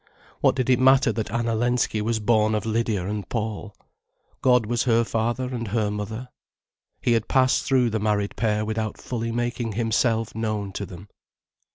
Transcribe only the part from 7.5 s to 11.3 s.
through the married pair without fully making Himself known to them.